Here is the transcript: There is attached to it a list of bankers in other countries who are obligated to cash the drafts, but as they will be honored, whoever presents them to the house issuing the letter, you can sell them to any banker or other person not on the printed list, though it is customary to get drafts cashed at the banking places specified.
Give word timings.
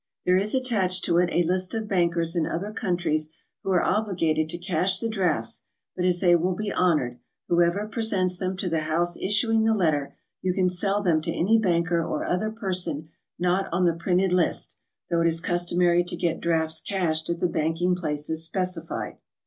There 0.25 0.35
is 0.35 0.55
attached 0.55 1.05
to 1.05 1.19
it 1.19 1.29
a 1.31 1.43
list 1.43 1.75
of 1.75 1.87
bankers 1.87 2.35
in 2.35 2.47
other 2.47 2.71
countries 2.71 3.29
who 3.61 3.69
are 3.69 3.83
obligated 3.83 4.49
to 4.49 4.57
cash 4.57 4.99
the 4.99 5.07
drafts, 5.07 5.65
but 5.95 6.05
as 6.05 6.21
they 6.21 6.35
will 6.35 6.55
be 6.55 6.73
honored, 6.73 7.19
whoever 7.49 7.87
presents 7.87 8.35
them 8.35 8.57
to 8.57 8.67
the 8.67 8.79
house 8.89 9.15
issuing 9.15 9.63
the 9.63 9.75
letter, 9.75 10.15
you 10.41 10.53
can 10.53 10.71
sell 10.71 11.03
them 11.03 11.21
to 11.21 11.31
any 11.31 11.59
banker 11.59 12.03
or 12.03 12.25
other 12.25 12.49
person 12.49 13.09
not 13.37 13.69
on 13.71 13.85
the 13.85 13.93
printed 13.93 14.33
list, 14.33 14.75
though 15.11 15.21
it 15.21 15.27
is 15.27 15.39
customary 15.39 16.03
to 16.05 16.15
get 16.15 16.41
drafts 16.41 16.81
cashed 16.81 17.29
at 17.29 17.39
the 17.39 17.45
banking 17.47 17.93
places 17.93 18.43
specified. 18.43 19.17